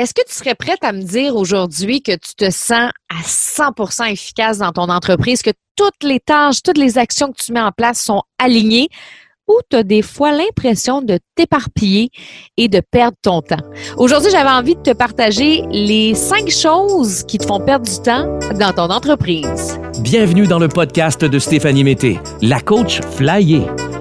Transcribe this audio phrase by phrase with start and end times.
[0.00, 4.10] Est-ce que tu serais prête à me dire aujourd'hui que tu te sens à 100%
[4.10, 7.70] efficace dans ton entreprise, que toutes les tâches, toutes les actions que tu mets en
[7.70, 8.88] place sont alignées
[9.46, 12.08] ou tu as des fois l'impression de t'éparpiller
[12.56, 13.62] et de perdre ton temps?
[13.98, 18.38] Aujourd'hui, j'avais envie de te partager les cinq choses qui te font perdre du temps
[18.58, 19.78] dans ton entreprise.
[19.98, 23.66] Bienvenue dans le podcast de Stéphanie Mété, la coach flyée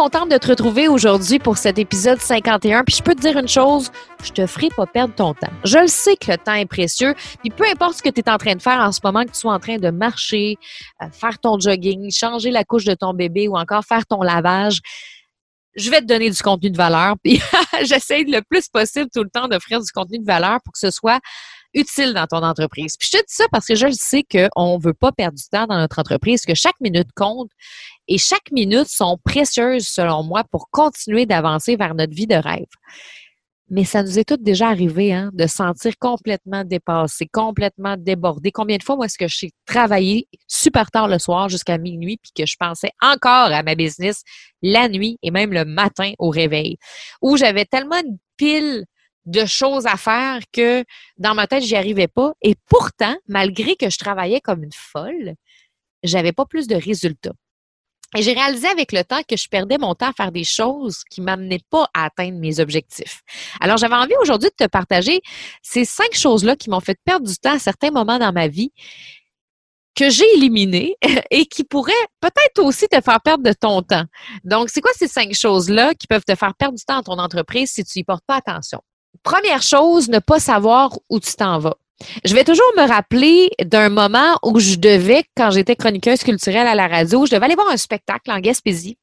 [0.00, 2.84] contente de te retrouver aujourd'hui pour cet épisode 51.
[2.84, 3.92] Puis je peux te dire une chose,
[4.24, 5.52] je te ferai pas perdre ton temps.
[5.62, 7.14] Je le sais que le temps est précieux.
[7.40, 9.32] Puis peu importe ce que tu es en train de faire en ce moment, que
[9.32, 10.56] tu sois en train de marcher,
[11.02, 14.78] euh, faire ton jogging, changer la couche de ton bébé ou encore faire ton lavage,
[15.76, 17.16] je vais te donner du contenu de valeur.
[17.22, 17.38] Puis
[17.84, 20.90] j'essaie le plus possible tout le temps d'offrir du contenu de valeur pour que ce
[20.90, 21.20] soit
[21.74, 22.96] utile dans ton entreprise.
[22.98, 25.36] Puis je te dis ça parce que je le sais qu'on ne veut pas perdre
[25.36, 27.50] du temps dans notre entreprise, que chaque minute compte
[28.08, 32.66] et chaque minute sont précieuses selon moi pour continuer d'avancer vers notre vie de rêve.
[33.72, 38.50] Mais ça nous est tout déjà arrivé, hein, de sentir complètement dépassé, complètement débordé.
[38.50, 42.32] Combien de fois, moi, est-ce que j'ai travaillé super tard le soir jusqu'à minuit, puis
[42.36, 44.22] que je pensais encore à ma business
[44.60, 46.78] la nuit et même le matin au réveil,
[47.22, 48.86] où j'avais tellement une pile
[49.30, 50.84] de choses à faire que
[51.18, 52.32] dans ma tête, j'y arrivais pas.
[52.42, 55.34] Et pourtant, malgré que je travaillais comme une folle,
[56.02, 57.32] j'avais pas plus de résultats.
[58.16, 61.04] Et j'ai réalisé avec le temps que je perdais mon temps à faire des choses
[61.08, 63.20] qui m'amenaient pas à atteindre mes objectifs.
[63.60, 65.20] Alors, j'avais envie aujourd'hui de te partager
[65.62, 68.72] ces cinq choses-là qui m'ont fait perdre du temps à certains moments dans ma vie
[69.94, 70.96] que j'ai éliminées
[71.30, 74.06] et qui pourraient peut-être aussi te faire perdre de ton temps.
[74.42, 77.22] Donc, c'est quoi ces cinq choses-là qui peuvent te faire perdre du temps dans ton
[77.22, 78.80] entreprise si tu y portes pas attention?
[79.22, 81.76] Première chose, ne pas savoir où tu t'en vas.
[82.24, 86.74] Je vais toujours me rappeler d'un moment où je devais, quand j'étais chroniqueuse culturelle à
[86.74, 88.96] la radio, je devais aller voir un spectacle en Gaspésie.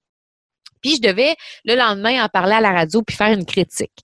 [0.82, 1.36] Puis je devais
[1.66, 4.04] le lendemain en parler à la radio puis faire une critique.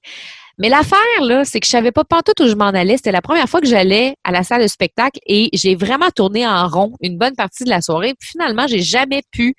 [0.59, 2.97] Mais l'affaire, là, c'est que je savais pas pantoute où je m'en allais.
[2.97, 6.45] C'était la première fois que j'allais à la salle de spectacle et j'ai vraiment tourné
[6.47, 8.13] en rond une bonne partie de la soirée.
[8.19, 9.55] Puis finalement, j'ai jamais pu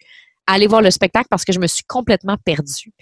[0.46, 2.92] aller voir le spectacle parce que je me suis complètement perdue.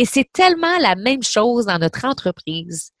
[0.00, 2.92] Et c'est tellement la même chose dans notre entreprise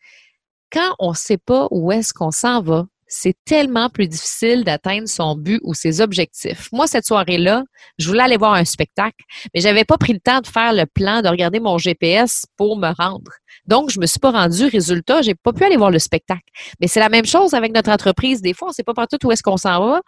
[0.70, 5.08] quand on ne sait pas où est-ce qu'on s'en va, c'est tellement plus difficile d'atteindre
[5.08, 6.68] son but ou ses objectifs.
[6.72, 7.64] Moi, cette soirée-là,
[7.98, 9.24] je voulais aller voir un spectacle,
[9.54, 12.76] mais j'avais pas pris le temps de faire le plan, de regarder mon GPS pour
[12.76, 13.32] me rendre.
[13.66, 14.66] Donc, je me suis pas rendu.
[14.66, 16.44] Résultat, j'ai pas pu aller voir le spectacle.
[16.82, 18.42] Mais c'est la même chose avec notre entreprise.
[18.42, 20.02] Des fois, on sait pas partout où est-ce qu'on s'en va.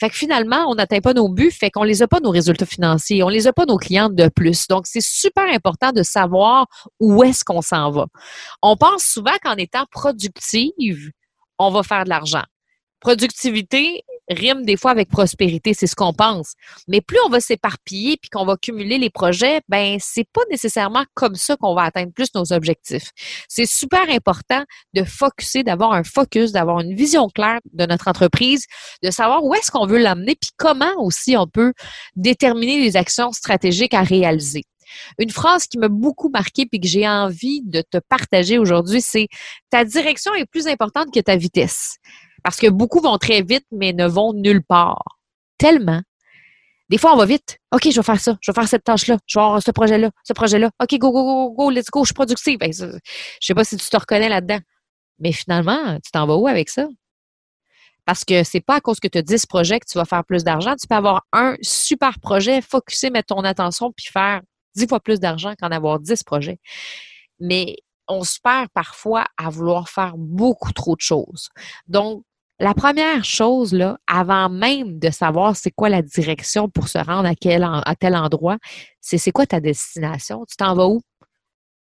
[0.00, 2.64] Fait que finalement, on n'atteint pas nos buts, fait qu'on les a pas nos résultats
[2.64, 4.66] financiers, on les a pas nos clients de plus.
[4.66, 6.66] Donc, c'est super important de savoir
[6.98, 8.06] où est-ce qu'on s'en va.
[8.62, 11.10] On pense souvent qu'en étant productive,
[11.58, 12.44] on va faire de l'argent.
[13.00, 16.54] Productivité rime des fois avec prospérité, c'est ce qu'on pense.
[16.88, 21.04] Mais plus on va s'éparpiller puis qu'on va cumuler les projets, ben c'est pas nécessairement
[21.14, 23.10] comme ça qu'on va atteindre plus nos objectifs.
[23.48, 24.62] C'est super important
[24.94, 28.64] de focuser, d'avoir un focus, d'avoir une vision claire de notre entreprise,
[29.02, 31.72] de savoir où est-ce qu'on veut l'amener puis comment aussi on peut
[32.16, 34.62] déterminer les actions stratégiques à réaliser.
[35.18, 39.28] Une phrase qui m'a beaucoup marqué puis que j'ai envie de te partager aujourd'hui, c'est
[39.70, 41.96] ta direction est plus importante que ta vitesse.
[42.42, 45.18] Parce que beaucoup vont très vite, mais ne vont nulle part.
[45.58, 46.02] Tellement.
[46.88, 47.58] Des fois, on va vite.
[47.72, 48.36] OK, je vais faire ça.
[48.40, 49.18] Je vais faire cette tâche-là.
[49.26, 50.70] Je vais avoir ce projet-là, ce projet-là.
[50.82, 52.58] OK, go, go, go, go, let's go, je suis productive.
[52.58, 52.98] Ben, je
[53.40, 54.58] sais pas si tu te reconnais là-dedans.
[55.20, 56.88] Mais finalement, tu t'en vas où avec ça?
[58.06, 60.24] Parce que c'est pas à cause que tu as 10 projets que tu vas faire
[60.24, 60.74] plus d'argent.
[60.80, 64.40] Tu peux avoir un super projet, focuser, mettre ton attention, puis faire
[64.74, 66.58] 10 fois plus d'argent qu'en avoir 10 projets.
[67.38, 67.76] Mais
[68.08, 71.50] on se perd parfois à vouloir faire beaucoup trop de choses.
[71.86, 72.24] Donc,
[72.60, 77.26] la première chose, là, avant même de savoir c'est quoi la direction pour se rendre
[77.26, 78.58] à, tel endroit,
[79.00, 80.44] c'est c'est quoi ta destination?
[80.46, 81.00] Tu t'en vas où?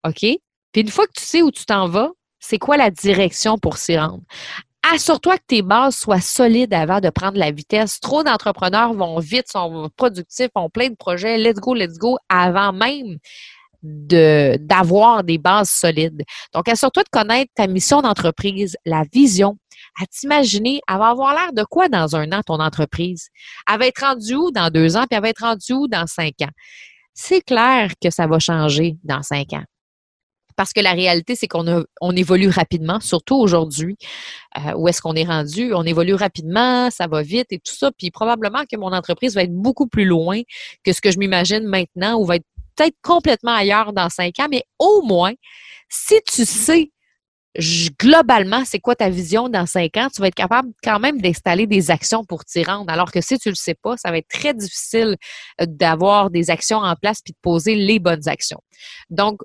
[0.07, 0.21] OK?
[0.21, 2.11] Puis une fois que tu sais où tu t'en vas,
[2.41, 4.23] c'est quoi la direction pour s'y rendre?
[4.93, 8.01] Assure-toi que tes bases soient solides avant de prendre la vitesse.
[8.01, 12.73] Trop d'entrepreneurs vont vite, sont productifs, ont plein de projets, let's go, let's go, avant
[12.73, 13.19] même
[13.85, 16.25] de d'avoir des bases solides.
[16.53, 19.57] Donc, assure-toi de connaître ta mission d'entreprise, la vision,
[20.01, 23.29] à t'imaginer, elle va avoir l'air de quoi dans un an, ton entreprise?
[23.71, 26.07] Elle va être rendue où dans deux ans, puis elle va être rendue où dans
[26.07, 26.53] cinq ans?
[27.13, 29.65] C'est clair que ça va changer dans cinq ans.
[30.57, 33.97] Parce que la réalité, c'est qu'on on évolue rapidement, surtout aujourd'hui.
[34.57, 35.75] Euh, où est-ce qu'on est rendu?
[35.75, 37.91] On évolue rapidement, ça va vite et tout ça.
[37.91, 40.41] Puis probablement que mon entreprise va être beaucoup plus loin
[40.85, 44.49] que ce que je m'imagine maintenant ou va être peut-être complètement ailleurs dans cinq ans.
[44.51, 45.33] Mais au moins,
[45.89, 46.91] si tu sais
[48.01, 51.67] globalement, c'est quoi ta vision dans cinq ans, tu vas être capable quand même d'installer
[51.67, 52.91] des actions pour t'y rendre.
[52.91, 55.17] Alors que si tu le sais pas, ça va être très difficile
[55.61, 58.61] euh, d'avoir des actions en place puis de poser les bonnes actions.
[59.09, 59.41] Donc,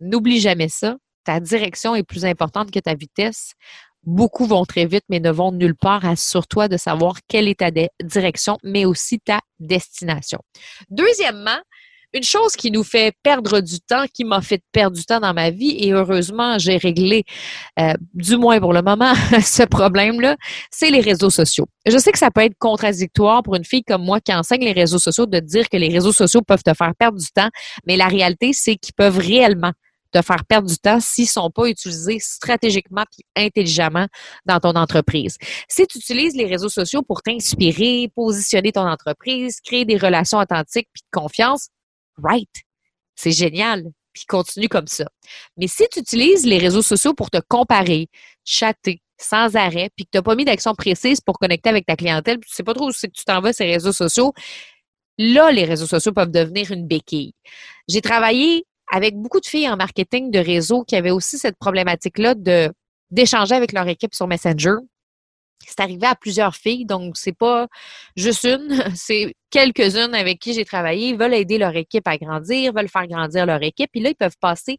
[0.00, 0.96] n'oublie jamais ça.
[1.24, 3.54] Ta direction est plus importante que ta vitesse.
[4.04, 6.04] Beaucoup vont très vite, mais ne vont nulle part.
[6.04, 7.70] Assure-toi de savoir quelle est ta
[8.02, 10.38] direction, mais aussi ta destination.
[10.88, 11.58] Deuxièmement,
[12.14, 15.34] une chose qui nous fait perdre du temps, qui m'a fait perdre du temps dans
[15.34, 17.24] ma vie, et heureusement, j'ai réglé,
[17.78, 19.12] euh, du moins pour le moment,
[19.42, 20.36] ce problème-là,
[20.70, 21.66] c'est les réseaux sociaux.
[21.86, 24.72] Je sais que ça peut être contradictoire pour une fille comme moi qui enseigne les
[24.72, 27.48] réseaux sociaux de dire que les réseaux sociaux peuvent te faire perdre du temps,
[27.86, 29.72] mais la réalité, c'est qu'ils peuvent réellement
[30.12, 33.04] te faire perdre du temps s'ils ne sont pas utilisés stratégiquement
[33.36, 34.06] et intelligemment
[34.46, 35.36] dans ton entreprise.
[35.68, 40.88] Si tu utilises les réseaux sociaux pour t'inspirer, positionner ton entreprise, créer des relations authentiques
[40.92, 41.68] puis de confiance,
[42.22, 42.50] right.
[43.14, 43.84] C'est génial.
[44.12, 45.06] Puis continue comme ça.
[45.56, 48.08] Mais si tu utilises les réseaux sociaux pour te comparer,
[48.44, 51.96] chatter sans arrêt, puis que tu n'as pas mis d'action précise pour connecter avec ta
[51.96, 54.32] clientèle, tu sais pas trop où tu t'en vas ces réseaux sociaux,
[55.18, 57.32] là, les réseaux sociaux peuvent devenir une béquille.
[57.88, 62.34] J'ai travaillé avec beaucoup de filles en marketing de réseau qui avaient aussi cette problématique-là
[63.10, 64.76] d'échanger avec leur équipe sur Messenger,
[65.66, 67.66] c'est arrivé à plusieurs filles, donc c'est pas
[68.16, 72.88] juste une, c'est quelques-unes avec qui j'ai travaillé, veulent aider leur équipe à grandir, veulent
[72.88, 74.78] faire grandir leur équipe, puis là, ils peuvent passer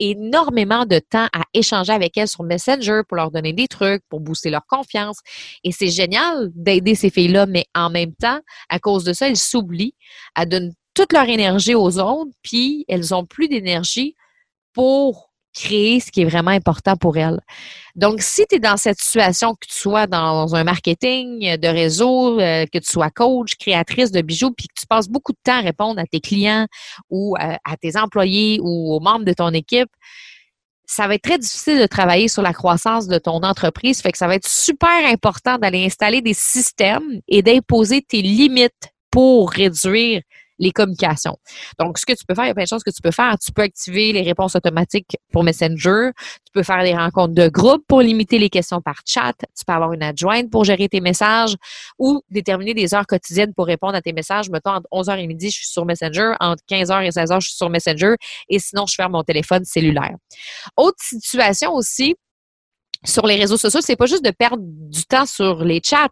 [0.00, 4.20] énormément de temps à échanger avec elles sur Messenger pour leur donner des trucs, pour
[4.20, 5.18] booster leur confiance.
[5.64, 9.36] Et c'est génial d'aider ces filles-là, mais en même temps, à cause de ça, elles
[9.36, 9.94] s'oublient,
[10.36, 14.14] elles donnent toute leur énergie aux autres, puis elles ont plus d'énergie
[14.72, 15.27] pour
[15.58, 17.40] créer ce qui est vraiment important pour elle.
[17.96, 22.38] Donc, si tu es dans cette situation, que tu sois dans un marketing de réseau,
[22.38, 25.58] euh, que tu sois coach, créatrice de bijoux, puis que tu passes beaucoup de temps
[25.58, 26.66] à répondre à tes clients
[27.10, 29.90] ou euh, à tes employés ou aux membres de ton équipe,
[30.86, 34.00] ça va être très difficile de travailler sur la croissance de ton entreprise.
[34.00, 39.50] Fait ça va être super important d'aller installer des systèmes et d'imposer tes limites pour
[39.50, 40.22] réduire
[40.58, 41.36] les communications.
[41.78, 43.10] Donc, ce que tu peux faire, il y a plein de choses que tu peux
[43.10, 43.36] faire.
[43.38, 46.10] Tu peux activer les réponses automatiques pour Messenger.
[46.44, 49.34] Tu peux faire des rencontres de groupe pour limiter les questions par chat.
[49.38, 51.54] Tu peux avoir une adjointe pour gérer tes messages
[51.98, 54.50] ou déterminer des heures quotidiennes pour répondre à tes messages.
[54.50, 56.32] Mettons, entre 11h et midi, je suis sur Messenger.
[56.40, 58.14] Entre 15h et 16h, je suis sur Messenger.
[58.48, 60.16] Et sinon, je ferme mon téléphone cellulaire.
[60.76, 62.16] Autre situation aussi,
[63.04, 66.08] sur les réseaux sociaux, c'est pas juste de perdre du temps sur les chats,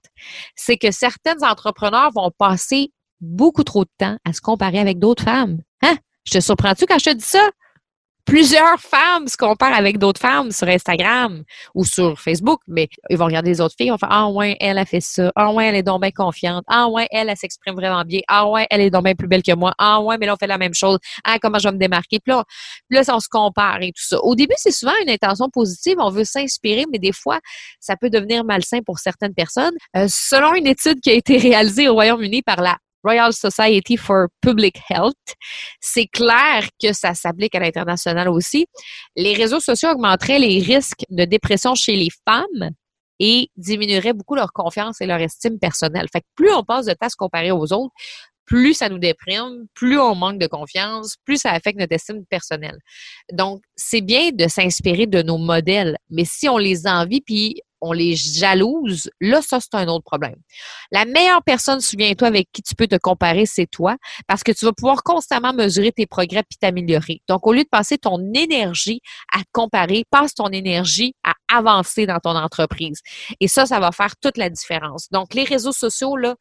[0.54, 5.24] c'est que certains entrepreneurs vont passer beaucoup trop de temps à se comparer avec d'autres
[5.24, 5.58] femmes.
[5.82, 5.96] Hein?
[6.24, 7.50] Je te surprends-tu quand je te dis ça?
[8.26, 11.44] Plusieurs femmes se comparent avec d'autres femmes sur Instagram
[11.76, 14.56] ou sur Facebook, mais ils vont regarder les autres filles, ils vont faire Ah ouais,
[14.58, 15.30] elle a fait ça.
[15.36, 16.64] Ah ouais, elle est donc bien confiante.
[16.66, 18.18] Ah ouais, elle, elle, s'exprime vraiment bien.
[18.26, 19.74] Ah ouais, elle est donc bien plus belle que moi.
[19.78, 20.98] Ah ouais, mais là, on fait la même chose.
[21.22, 22.18] Ah, comment je vais me démarquer?
[22.18, 22.42] Puis là,
[22.90, 24.18] là on se compare et tout ça.
[24.20, 25.94] Au début, c'est souvent une intention positive.
[26.00, 27.38] On veut s'inspirer, mais des fois,
[27.78, 29.74] ça peut devenir malsain pour certaines personnes.
[29.96, 34.26] Euh, selon une étude qui a été réalisée au Royaume-Uni par la Royal Society for
[34.40, 35.14] Public Health.
[35.80, 38.66] C'est clair que ça s'applique à l'international aussi.
[39.14, 42.70] Les réseaux sociaux augmenteraient les risques de dépression chez les femmes
[43.20, 46.06] et diminueraient beaucoup leur confiance et leur estime personnelle.
[46.12, 47.94] Fait que plus on passe de temps à aux autres,
[48.44, 52.78] plus ça nous déprime, plus on manque de confiance, plus ça affecte notre estime personnelle.
[53.32, 57.92] Donc, c'est bien de s'inspirer de nos modèles, mais si on les envie puis on
[57.92, 60.36] les jalouse, là, ça, c'est un autre problème.
[60.90, 64.64] La meilleure personne, souviens-toi, avec qui tu peux te comparer, c'est toi, parce que tu
[64.64, 67.20] vas pouvoir constamment mesurer tes progrès puis t'améliorer.
[67.28, 69.00] Donc, au lieu de passer ton énergie
[69.32, 73.00] à comparer, passe ton énergie à avancer dans ton entreprise.
[73.40, 75.08] Et ça, ça va faire toute la différence.
[75.10, 76.36] Donc, les réseaux sociaux, là,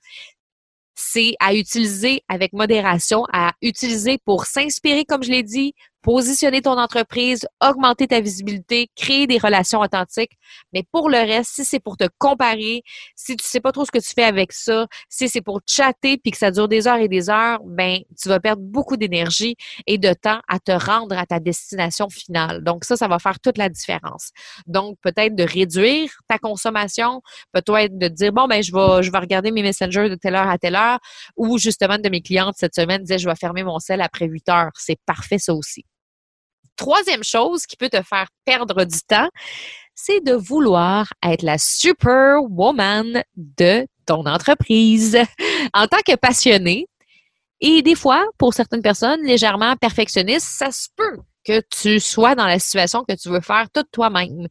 [0.96, 5.74] c'est à utiliser avec modération, à utiliser pour s'inspirer, comme je l'ai dit,
[6.06, 10.34] positionner ton entreprise, augmenter ta visibilité, créer des relations authentiques.
[10.72, 12.84] Mais pour le reste, si c'est pour te comparer,
[13.16, 16.20] si tu sais pas trop ce que tu fais avec ça, si c'est pour chatter
[16.20, 19.56] puis que ça dure des heures et des heures, ben tu vas perdre beaucoup d'énergie
[19.88, 22.64] et de temps à te rendre à ta destination finale.
[22.64, 24.30] Donc ça, ça va faire toute la différence.
[24.68, 29.18] Donc peut-être de réduire ta consommation, peut-être de dire bon ben je vais je vais
[29.18, 31.00] regarder mes messengers de telle heure à telle heure
[31.36, 34.72] ou justement de mes clientes cette semaine je vais fermer mon sel après 8 heures.
[34.76, 35.84] C'est parfait ça aussi.
[36.76, 39.30] Troisième chose qui peut te faire perdre du temps,
[39.94, 45.18] c'est de vouloir être la superwoman de ton entreprise.
[45.74, 46.88] En tant que passionné,
[47.60, 52.46] et des fois, pour certaines personnes légèrement perfectionnistes, ça se peut que tu sois dans
[52.46, 54.48] la situation que tu veux faire tout toi-même.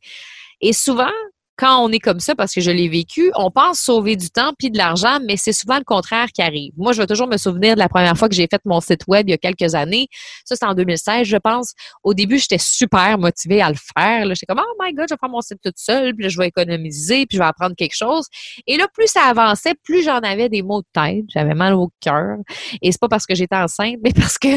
[0.61, 1.13] Et souvent,
[1.57, 4.53] quand on est comme ça, parce que je l'ai vécu, on pense sauver du temps
[4.59, 6.73] puis de l'argent, mais c'est souvent le contraire qui arrive.
[6.77, 9.03] Moi, je vais toujours me souvenir de la première fois que j'ai fait mon site
[9.07, 10.09] web il y a quelques années.
[10.45, 11.75] Ça, c'est en 2016, je pense.
[12.03, 14.27] Au début, j'étais super motivée à le faire.
[14.35, 16.39] J'étais comme, oh my God, je vais faire mon site toute seule, puis là, je
[16.39, 18.27] vais économiser, puis je vais apprendre quelque chose.
[18.67, 21.25] Et là, plus ça avançait, plus j'en avais des mots de tête.
[21.33, 22.39] J'avais mal au cœur.
[22.83, 24.49] Et c'est pas parce que j'étais enceinte, mais parce que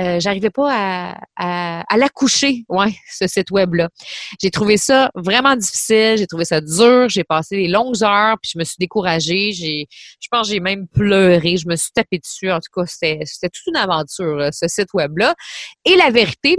[0.00, 3.90] euh, j'arrivais pas à, à, à l'accoucher, ouais, ce site web-là.
[4.42, 7.08] J'ai trouvé ça vraiment difficile trouvé ça dur.
[7.08, 9.52] J'ai passé des longues heures, puis je me suis découragée.
[9.52, 9.86] J'ai,
[10.20, 11.56] je pense j'ai même pleuré.
[11.56, 12.50] Je me suis tapé dessus.
[12.50, 15.34] En tout cas, c'était, c'était toute une aventure, ce site web-là.
[15.84, 16.56] Et la vérité,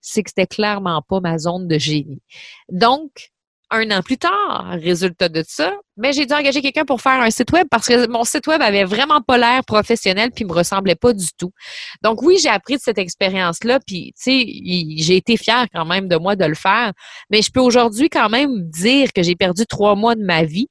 [0.00, 2.22] c'est que c'était clairement pas ma zone de génie.
[2.70, 3.30] Donc,
[3.70, 7.30] un an plus tard, résultat de ça, mais j'ai dû engager quelqu'un pour faire un
[7.30, 10.94] site web parce que mon site web avait vraiment pas l'air professionnel puis me ressemblait
[10.94, 11.52] pas du tout.
[12.02, 14.46] Donc oui, j'ai appris de cette expérience-là puis tu sais,
[14.98, 16.92] j'ai été fière quand même de moi de le faire,
[17.30, 20.68] mais je peux aujourd'hui quand même dire que j'ai perdu trois mois de ma vie,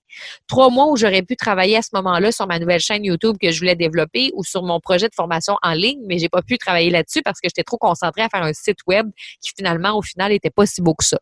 [0.47, 3.51] trois mois où j'aurais pu travailler à ce moment-là sur ma nouvelle chaîne YouTube que
[3.51, 6.57] je voulais développer ou sur mon projet de formation en ligne, mais j'ai pas pu
[6.57, 9.07] travailler là-dessus parce que j'étais trop concentrée à faire un site web
[9.41, 11.17] qui finalement au final était pas si beau que ça.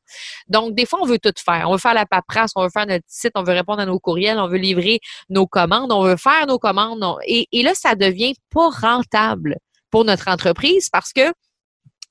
[0.48, 2.86] Donc des fois on veut tout faire, on veut faire la paperasse, on veut faire
[2.86, 6.18] notre site, on veut répondre à nos courriels, on veut livrer nos commandes, on veut
[6.18, 7.04] faire nos commandes.
[7.26, 9.58] et, et, là, ça devient pas rentable
[9.90, 11.34] pour notre entreprise parce que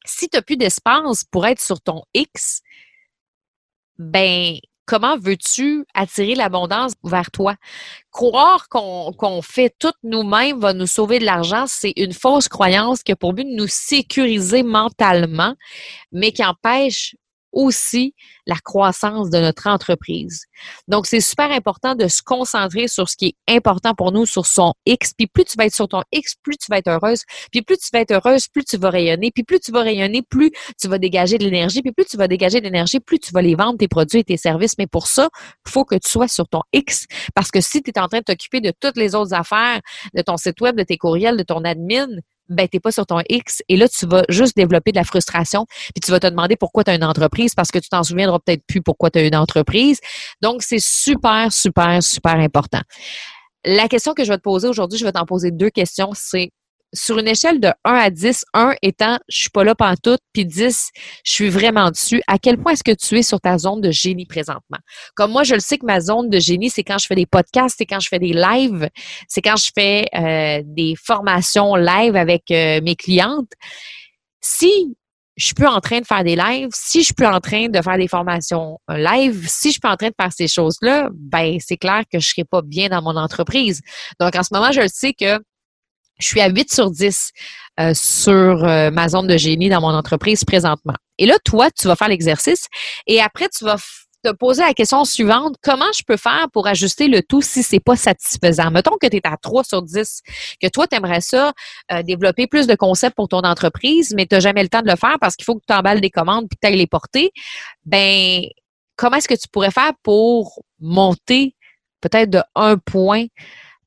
[0.05, 2.61] si tu n'as plus d'espace pour être sur ton X,
[3.99, 7.55] ben comment veux-tu attirer l'abondance vers toi?
[8.11, 13.12] Croire qu'on fait tout nous-mêmes va nous sauver de l'argent, c'est une fausse croyance qui
[13.12, 15.55] a pour but de nous sécuriser mentalement,
[16.11, 17.15] mais qui empêche
[17.52, 18.14] aussi
[18.47, 20.47] la croissance de notre entreprise.
[20.88, 24.47] Donc, c'est super important de se concentrer sur ce qui est important pour nous, sur
[24.47, 25.12] son X.
[25.16, 27.23] Puis plus tu vas être sur ton X, plus tu vas être heureuse.
[27.50, 29.30] Puis plus tu vas être heureuse, plus tu vas rayonner.
[29.30, 31.82] Puis plus tu vas rayonner, plus tu vas dégager de l'énergie.
[31.82, 34.25] Puis plus tu vas dégager de l'énergie, plus tu vas les vendre, tes produits et
[34.25, 34.75] tes services.
[34.78, 35.28] Mais pour ça,
[35.66, 37.06] il faut que tu sois sur ton X.
[37.35, 39.80] Parce que si tu es en train de t'occuper de toutes les autres affaires,
[40.14, 42.09] de ton site web, de tes courriels, de ton admin,
[42.54, 45.66] ben t'es pas sur ton X et là tu vas juste développer de la frustration
[45.94, 48.38] puis tu vas te demander pourquoi tu as une entreprise parce que tu t'en souviendras
[48.44, 50.00] peut-être plus pourquoi tu as une entreprise.
[50.40, 52.80] Donc c'est super super super important.
[53.64, 56.50] La question que je vais te poser aujourd'hui, je vais t'en poser deux questions, c'est
[56.94, 60.44] sur une échelle de 1 à 10, 1 étant je suis pas là tout, puis
[60.44, 60.90] 10,
[61.25, 63.90] je suis vraiment dessus, à quel point est-ce que tu es sur ta zone de
[63.90, 64.78] génie présentement?
[65.14, 67.26] Comme moi, je le sais que ma zone de génie, c'est quand je fais des
[67.26, 68.88] podcasts, c'est quand je fais des lives,
[69.28, 73.50] c'est quand je fais euh, des formations live avec euh, mes clientes.
[74.40, 74.94] Si
[75.37, 77.68] je suis plus en train de faire des lives, si je suis plus en train
[77.68, 80.46] de faire des formations euh, live, si je suis plus en train de faire ces
[80.46, 83.80] choses-là, ben c'est clair que je serai pas bien dans mon entreprise.
[84.20, 85.38] Donc en ce moment, je le sais que
[86.19, 87.31] je suis à 8 sur 10
[87.81, 88.33] euh, sur
[88.64, 90.95] euh, ma zone de génie dans mon entreprise présentement.
[91.19, 92.66] Et là, toi, tu vas faire l'exercice
[93.07, 93.76] et après, tu vas
[94.23, 97.81] te poser la question suivante, comment je peux faire pour ajuster le tout si c'est
[97.81, 98.71] pas satisfaisant?
[98.71, 100.21] Mettons que tu es à 3 sur 10,
[100.62, 101.52] que toi, tu aimerais ça,
[101.90, 104.90] euh, développer plus de concepts pour ton entreprise, mais tu n'as jamais le temps de
[104.90, 107.33] le faire parce qu'il faut que tu emballes des commandes puis que tu les porter.
[107.85, 108.42] Ben,
[108.97, 111.57] comment est-ce que tu pourrais faire pour monter
[112.00, 113.26] peut-être de un point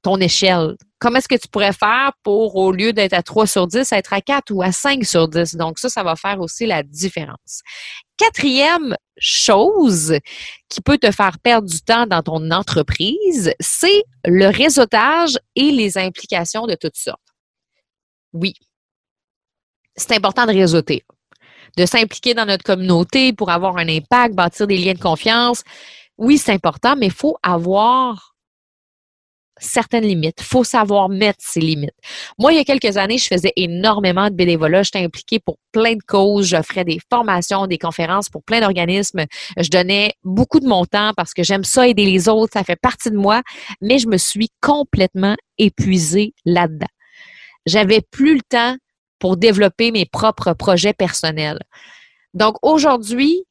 [0.06, 0.76] ton échelle?
[1.00, 4.14] comment est-ce que tu pourrais faire pour, au lieu d'être à 3 sur 10, être
[4.14, 5.56] à 4 ou à 5 sur 10?
[5.56, 7.62] Donc, ça, ça va faire aussi la différence.
[8.18, 10.16] Quatrième chose
[10.70, 15.98] qui peut te faire perdre du temps dans ton entreprise, c'est le réseautage et les
[15.98, 17.20] implications de toutes sortes.
[18.34, 18.54] Oui,
[19.96, 21.04] c'est important de réseauter,
[21.78, 25.64] de s'impliquer dans notre communauté pour avoir un impact, bâtir des liens de confiance.
[26.18, 28.35] Oui, c'est important, mais il faut avoir
[29.66, 30.42] certaines limites.
[30.42, 31.96] faut savoir mettre ses limites.
[32.38, 34.84] Moi, il y a quelques années, je faisais énormément de bénévolat.
[34.84, 36.48] J'étais impliquée pour plein de causes.
[36.48, 39.26] J'offrais des formations, des conférences pour plein d'organismes.
[39.58, 42.54] Je donnais beaucoup de mon temps parce que j'aime ça aider les autres.
[42.54, 43.42] Ça fait partie de moi.
[43.82, 46.88] Mais je me suis complètement épuisée là-dedans.
[47.66, 48.76] J'avais plus le temps
[49.20, 51.60] pour développer mes propres projets personnels.
[52.34, 53.46] Donc aujourd'hui,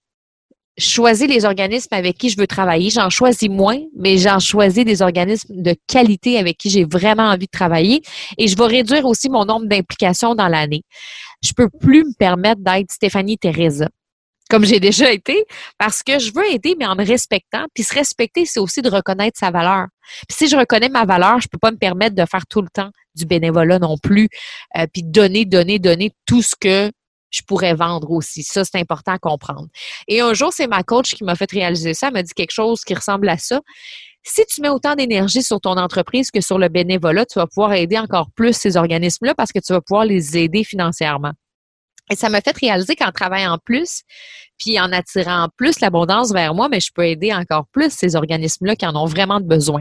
[0.79, 2.91] choisis les organismes avec qui je veux travailler.
[2.91, 7.47] J'en choisis moins, mais j'en choisis des organismes de qualité avec qui j'ai vraiment envie
[7.47, 8.03] de travailler.
[8.39, 10.83] Et je vais réduire aussi mon nombre d'implications dans l'année.
[11.43, 13.89] Je peux plus me permettre d'être Stéphanie Teresa
[14.51, 15.45] comme j'ai déjà été,
[15.79, 17.65] parce que je veux aider, mais en me respectant.
[17.75, 19.87] Puis se respecter, c'est aussi de reconnaître sa valeur.
[20.29, 22.69] Puis si je reconnais ma valeur, je peux pas me permettre de faire tout le
[22.73, 24.29] temps du bénévolat non plus,
[24.77, 26.91] euh, puis donner, donner, donner tout ce que
[27.35, 28.43] je pourrais vendre aussi.
[28.43, 29.67] Ça, c'est important à comprendre.
[30.09, 32.09] Et un jour, c'est ma coach qui m'a fait réaliser ça.
[32.09, 33.61] Elle m'a dit quelque chose qui ressemble à ça.
[34.23, 37.75] Si tu mets autant d'énergie sur ton entreprise que sur le bénévolat, tu vas pouvoir
[37.75, 41.33] aider encore plus ces organismes-là parce que tu vas pouvoir les aider financièrement.
[42.11, 44.03] Et ça m'a fait réaliser qu'en travaillant plus,
[44.59, 48.77] puis en attirant plus l'abondance vers moi, mais je peux aider encore plus ces organismes-là
[48.77, 49.81] qui en ont vraiment besoin.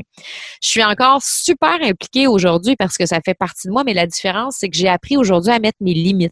[0.61, 4.07] Je suis encore super impliquée aujourd'hui parce que ça fait partie de moi, mais la
[4.07, 6.31] différence, c'est que j'ai appris aujourd'hui à mettre mes limites,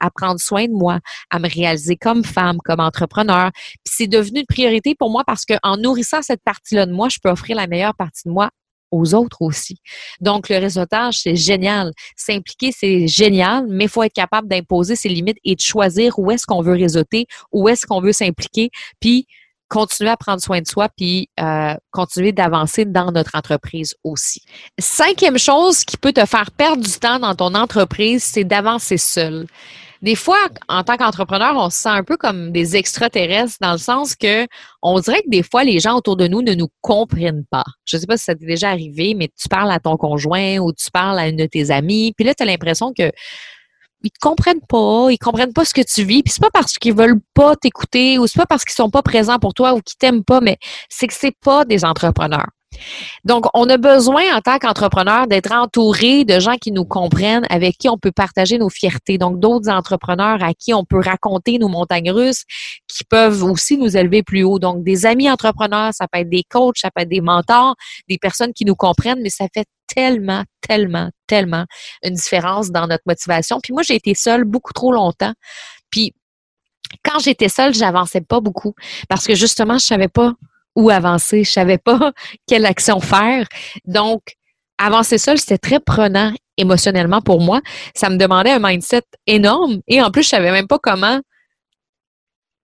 [0.00, 1.00] à prendre soin de moi,
[1.30, 3.50] à me réaliser comme femme, comme entrepreneur.
[3.52, 7.18] Puis c'est devenu une priorité pour moi parce qu'en nourrissant cette partie-là de moi, je
[7.22, 8.50] peux offrir la meilleure partie de moi
[8.96, 9.78] aux autres aussi.
[10.20, 11.92] Donc, le réseautage, c'est génial.
[12.16, 16.30] S'impliquer, c'est génial, mais il faut être capable d'imposer ses limites et de choisir où
[16.30, 19.26] est-ce qu'on veut réseauter, où est-ce qu'on veut s'impliquer, puis
[19.68, 24.42] continuer à prendre soin de soi, puis euh, continuer d'avancer dans notre entreprise aussi.
[24.78, 29.46] Cinquième chose qui peut te faire perdre du temps dans ton entreprise, c'est d'avancer seul
[30.02, 30.38] des fois,
[30.68, 34.46] en tant qu'entrepreneur, on se sent un peu comme des extraterrestres dans le sens que
[34.82, 37.64] on dirait que des fois, les gens autour de nous ne nous comprennent pas.
[37.84, 40.58] Je ne sais pas si ça t'est déjà arrivé, mais tu parles à ton conjoint
[40.58, 43.10] ou tu parles à une de tes amies, puis là, tu as l'impression que
[44.02, 46.22] ils te comprennent pas, ils comprennent pas ce que tu vis.
[46.22, 49.02] Puis c'est pas parce qu'ils veulent pas t'écouter ou c'est pas parce qu'ils sont pas
[49.02, 52.46] présents pour toi ou qu'ils t'aiment pas, mais c'est que c'est pas des entrepreneurs.
[53.24, 57.78] Donc, on a besoin en tant qu'entrepreneur d'être entouré de gens qui nous comprennent, avec
[57.78, 59.18] qui on peut partager nos fiertés.
[59.18, 62.44] Donc, d'autres entrepreneurs à qui on peut raconter nos montagnes russes,
[62.88, 64.58] qui peuvent aussi nous élever plus haut.
[64.58, 67.74] Donc, des amis entrepreneurs, ça peut être des coachs, ça peut être des mentors,
[68.08, 71.64] des personnes qui nous comprennent, mais ça fait tellement, tellement, tellement
[72.02, 73.60] une différence dans notre motivation.
[73.62, 75.32] Puis moi, j'ai été seule beaucoup trop longtemps.
[75.90, 76.12] Puis
[77.04, 78.74] quand j'étais seule, j'avançais pas beaucoup
[79.08, 80.34] parce que justement, je savais pas
[80.76, 81.42] où avancer.
[81.42, 82.12] Je savais pas
[82.46, 83.46] quelle action faire.
[83.86, 84.36] Donc,
[84.78, 87.60] avancer seul, c'était très prenant émotionnellement pour moi.
[87.94, 91.20] Ça me demandait un mindset énorme et en plus, je savais même pas comment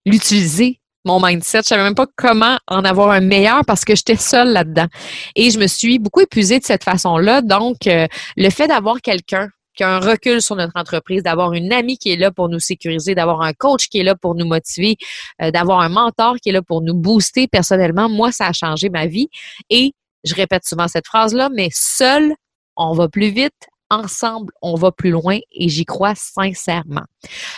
[0.06, 1.62] l'utiliser mon mindset.
[1.62, 4.86] Je savais même pas comment en avoir un meilleur parce que j'étais seule là-dedans.
[5.34, 7.42] Et je me suis beaucoup épuisée de cette façon-là.
[7.42, 11.72] Donc, euh, le fait d'avoir quelqu'un qui a un recul sur notre entreprise, d'avoir une
[11.72, 14.46] amie qui est là pour nous sécuriser, d'avoir un coach qui est là pour nous
[14.46, 14.96] motiver,
[15.40, 18.08] euh, d'avoir un mentor qui est là pour nous booster personnellement.
[18.08, 19.28] Moi, ça a changé ma vie.
[19.70, 19.92] Et
[20.24, 22.32] je répète souvent cette phrase-là, mais seul,
[22.76, 23.54] on va plus vite.
[23.90, 27.02] Ensemble, on va plus loin et j'y crois sincèrement.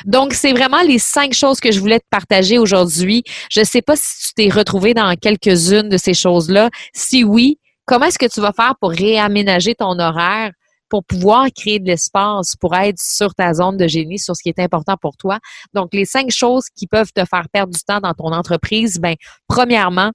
[0.04, 3.22] Donc, c'est vraiment les cinq choses que je voulais te partager aujourd'hui.
[3.52, 6.70] Je ne sais pas si tu t'es retrouvé dans quelques-unes de ces choses-là.
[6.92, 10.50] Si oui, comment est-ce que tu vas faire pour réaménager ton horaire?
[10.94, 14.48] Pour pouvoir créer de l'espace pour être sur ta zone de génie, sur ce qui
[14.48, 15.40] est important pour toi.
[15.72, 19.16] Donc, les cinq choses qui peuvent te faire perdre du temps dans ton entreprise, ben,
[19.48, 20.12] premièrement,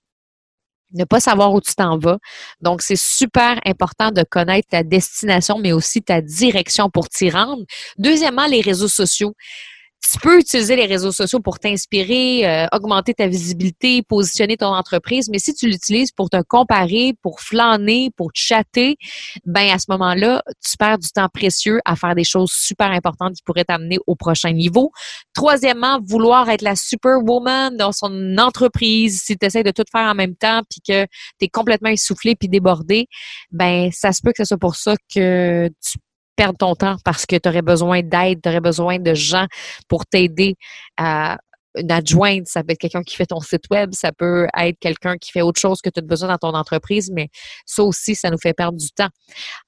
[0.94, 2.18] ne pas savoir où tu t'en vas.
[2.62, 7.66] Donc, c'est super important de connaître ta destination, mais aussi ta direction pour t'y rendre.
[7.98, 9.34] Deuxièmement, les réseaux sociaux
[10.02, 15.30] tu peux utiliser les réseaux sociaux pour t'inspirer, euh, augmenter ta visibilité, positionner ton entreprise,
[15.30, 18.98] mais si tu l'utilises pour te comparer, pour flâner, pour chatter,
[19.46, 23.36] ben à ce moment-là, tu perds du temps précieux à faire des choses super importantes
[23.36, 24.92] qui pourraient t'amener au prochain niveau.
[25.34, 30.16] Troisièmement, vouloir être la superwoman dans son entreprise, si tu essaies de tout faire en
[30.16, 31.06] même temps puis que
[31.40, 33.08] tu es complètement essoufflé puis débordé,
[33.52, 36.00] ben ça se peut que ce soit pour ça que tu
[36.40, 39.46] perdre ton temps parce que tu aurais besoin d'aide, tu aurais besoin de gens
[39.90, 40.56] pour t'aider
[40.96, 41.38] à
[41.76, 45.18] une adjointe, ça peut être quelqu'un qui fait ton site web, ça peut être quelqu'un
[45.18, 47.30] qui fait autre chose que tu as besoin dans ton entreprise, mais
[47.66, 49.10] ça aussi, ça nous fait perdre du temps.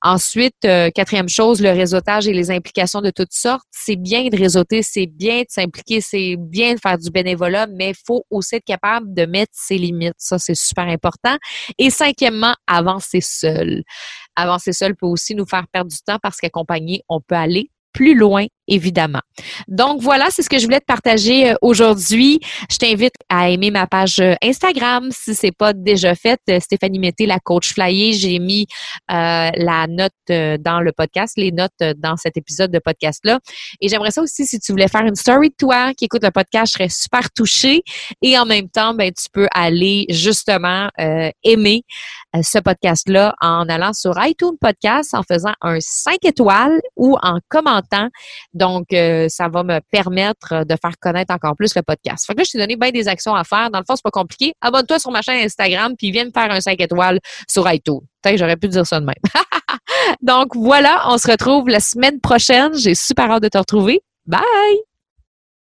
[0.01, 3.65] Ensuite, euh, quatrième chose, le réseautage et les implications de toutes sortes.
[3.71, 7.91] C'est bien de réseauter, c'est bien de s'impliquer, c'est bien de faire du bénévolat, mais
[7.91, 10.15] il faut aussi être capable de mettre ses limites.
[10.17, 11.37] Ça, c'est super important.
[11.77, 13.83] Et cinquièmement, avancer seul.
[14.35, 18.15] Avancer seul peut aussi nous faire perdre du temps parce qu'accompagné, on peut aller plus
[18.15, 19.19] loin, évidemment.
[19.67, 22.39] Donc voilà, c'est ce que je voulais te partager euh, aujourd'hui.
[22.71, 26.39] Je t'invite à aimer ma page euh, Instagram si c'est pas déjà fait.
[26.49, 28.65] Euh, Stéphanie Mété, la coach flyer, j'ai mis
[29.09, 33.39] la note dans le podcast, les notes dans cet épisode de podcast-là.
[33.81, 36.31] Et j'aimerais ça aussi si tu voulais faire une story de toi qui écoute le
[36.31, 37.83] podcast, je serais super touchée.
[38.21, 40.89] Et en même temps, ben, tu peux aller justement
[41.43, 41.81] aimer
[42.41, 48.07] ce podcast-là en allant sur iTunes Podcast, en faisant un 5 étoiles ou en commentant.
[48.93, 52.25] Euh, ça va me permettre de faire connaître encore plus le podcast.
[52.25, 53.69] Fait que là, je t'ai donné bien des actions à faire.
[53.71, 54.53] Dans le fond, c'est pas compliqué.
[54.61, 57.19] Abonne-toi sur ma chaîne Instagram, puis viens me faire un 5 étoiles
[57.49, 58.01] sur iTunes.
[58.35, 59.15] J'aurais pu dire ça de même.
[60.21, 62.73] Donc, voilà, on se retrouve la semaine prochaine.
[62.75, 64.01] J'ai super hâte de te retrouver.
[64.25, 64.90] Bye!